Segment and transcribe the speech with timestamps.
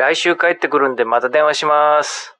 [0.00, 2.36] 来週帰ってくるんでまた電話します。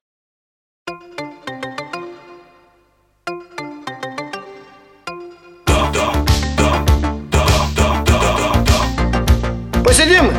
[9.85, 10.31] Посидим?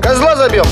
[0.00, 0.64] Козла забьем.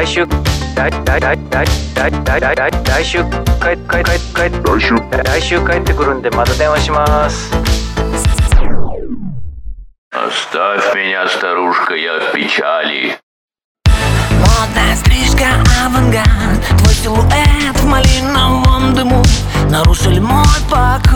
[0.00, 0.26] тащу,
[10.10, 13.18] Оставь меня, старушка, я в печали.
[14.30, 15.48] Модная стрижка,
[15.84, 19.22] авангард, твой силуэт в малиновом дыму.
[19.68, 21.09] Нарушили мой покой.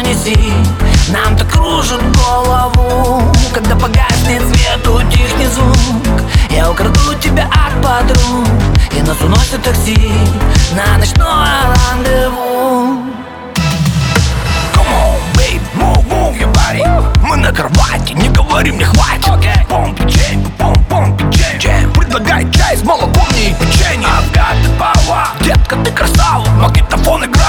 [0.00, 0.52] Роксет и Мелани Си
[1.08, 6.20] Нам так кружит голову Когда погаснет свет, утихнет звук.
[6.50, 8.46] Я украду тебя от подруг
[8.92, 10.10] И нас уносит такси
[10.74, 13.02] На ночное рандеву.
[14.74, 16.84] Come on, babe, move, move your body.
[17.22, 19.68] Мы на кровати, не говорим, не хватит.
[19.68, 21.16] Пом печенье, пом пом
[21.94, 25.26] Предлагай чай с молоком и печенье I've got the power.
[25.44, 27.39] Детка, ты красава, магнитофон играет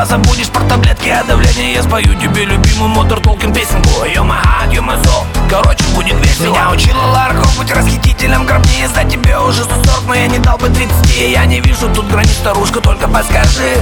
[0.00, 4.02] Ты позабудешь про таблетки от давления Я спою тебе любимую Модер Толкин песенку.
[4.06, 6.54] You're my heart, you're my soul Короче, будет весело.
[6.54, 10.70] Меня учила Лара быть расхитителем гробнее За тебе уже 140, но я не дал бы
[10.70, 13.76] 30 Я не вижу тут границ, старушка, только подскажи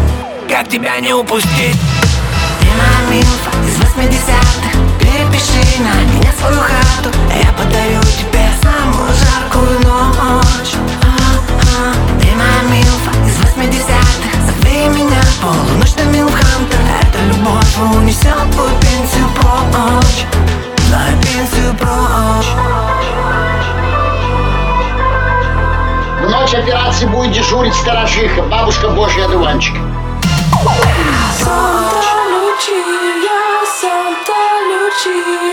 [0.48, 1.76] Как тебя не упустить?
[2.60, 6.17] Ты моя милфа из 80-х Перепиши на
[26.98, 29.74] операции будет дежурить сторожиха, бабушка Божья одуванчик.
[31.38, 33.38] Santa Lucia,
[33.80, 35.47] Santa Lucia,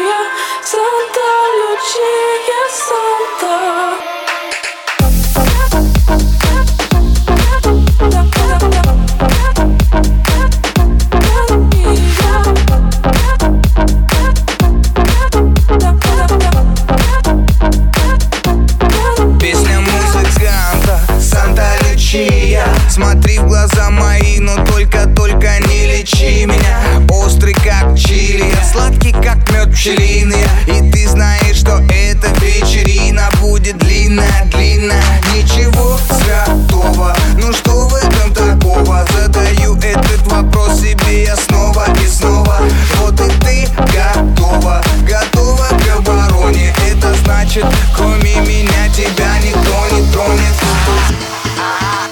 [29.75, 38.33] пчелиный И ты знаешь, что эта вечерина будет длинная-длинная Ничего святого, ну что в этом
[38.33, 39.05] такого?
[39.11, 42.59] Задаю этот вопрос себе я снова и снова.
[42.97, 46.73] Вот и ты готова, готова к обороне.
[46.89, 47.65] Это значит,
[47.95, 50.55] кроме меня тебя никто не тронет.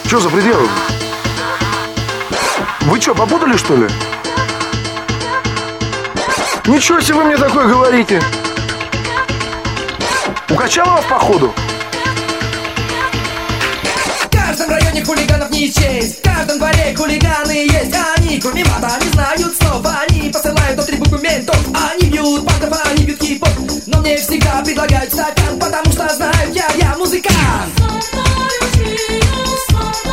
[0.06, 0.68] Что за пределы?
[2.82, 3.88] Вы что, попутали что ли?
[6.66, 8.22] Ничего себе вы мне такое говорите.
[10.50, 11.54] У Качалова походу?
[14.22, 17.94] В каждом районе хулиганов не честь В каждом дворе хулиганы есть.
[18.18, 19.86] Они, кроме мата, не знают слов.
[20.08, 23.46] Они посылают атрибуты ментов Они бьют панков, они бьют хип
[23.88, 27.74] Но мне всегда предлагают стакан Потому что знают я, я музыкант.
[29.70, 30.04] Стоп,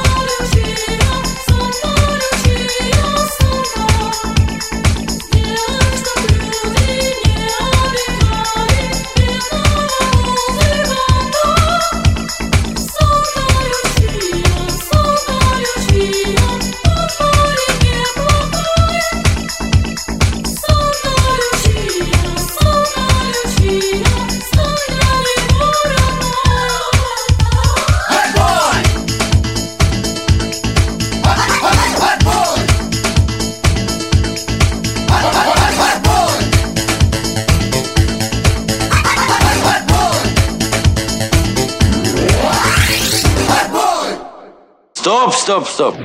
[45.40, 45.96] стоп, стоп.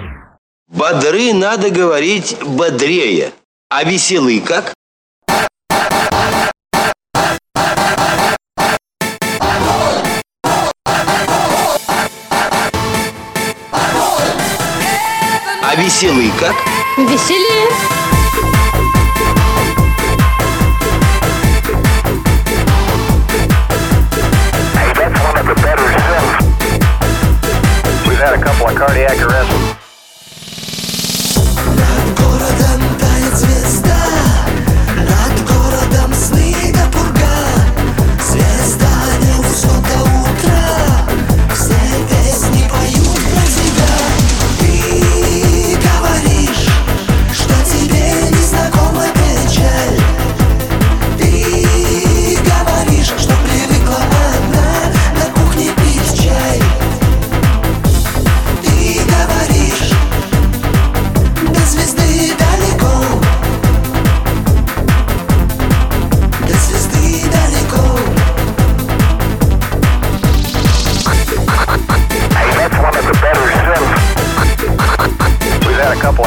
[0.67, 3.33] Бодры надо говорить бодрее.
[3.69, 4.73] А веселы как?
[15.61, 16.55] А веселы как?
[16.97, 18.14] Веселее.
[28.85, 29.64] cardiac arrest.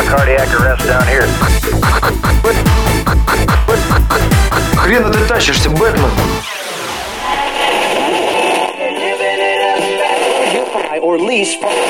[0.09, 1.27] Cardiac arrests down here.
[4.77, 6.11] Хрена ты тащишься, Бэтмен?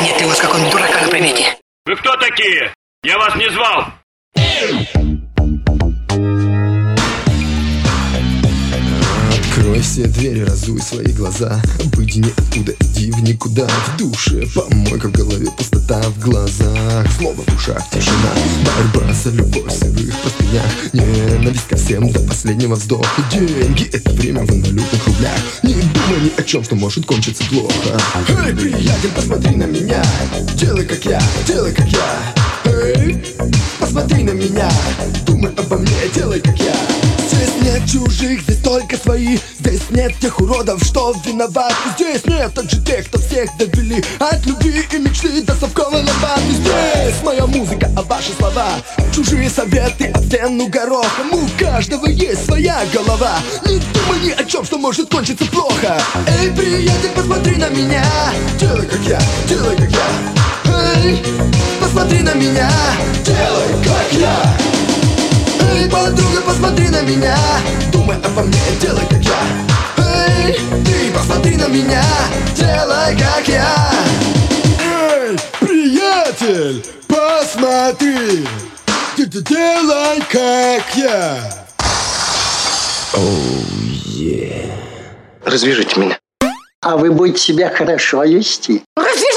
[0.03, 1.57] Нет ли у вас какого-нибудь дурака на примете?
[1.87, 2.73] Вы кто такие?
[3.03, 3.98] Я вас не звал.
[9.79, 11.63] Открой все двери, разуй свои глаза.
[11.95, 13.67] Выйди не оттуда, иди в никуда.
[13.69, 18.33] В душе помойка в голове, пустота в глазах Злоба в ушах, тишина.
[18.65, 20.93] Борьба за любовь в сырых простынях.
[20.93, 23.23] Ненависть ко всем до последнего вздоха.
[23.31, 25.39] Деньги— это время в инвалютных рублях.
[25.63, 28.01] Не думай ни о чем, что может кончиться плохо.
[28.47, 30.03] Эй, приятель, посмотри на меня.
[30.57, 32.35] Делай как я, делай как я.
[32.65, 33.17] Эй,
[33.79, 34.71] посмотри на меня.
[35.25, 36.75] Думай обо мне, делай как я.
[37.29, 38.48] Здесь нет чужих,
[38.79, 39.39] только свои.
[39.59, 41.75] Здесь нет тех уродов, что виноваты.
[41.95, 44.05] Здесь нет также тех, кто всех довели.
[44.21, 48.69] От любви и мечты до совковой лопаты Здесь моя музыка, а ваши слова.
[49.13, 53.39] Чужие советы, об стену горохом У каждого есть своя голова.
[53.67, 56.01] Не думай ни о чем, что может кончиться плохо.
[56.41, 58.05] Эй, приятель, посмотри на меня.
[58.61, 61.05] Делай как я, делай как я.
[61.05, 61.23] Эй,
[61.81, 62.71] посмотри на меня.
[63.25, 64.57] Делай как я.
[65.73, 67.37] Эй, подруга, посмотри на меня
[68.09, 69.39] Думай обо мне, делай как я.
[69.99, 72.03] Эй, ты посмотри на меня
[72.57, 73.91] Делай как я.
[74.81, 78.49] Эй, приятель, посмотри.
[79.15, 81.53] Ты ты делай как я.
[85.45, 86.19] Развяжите меня.
[86.81, 88.85] А вы будете себя хорошо вести.
[88.97, 89.28] Разве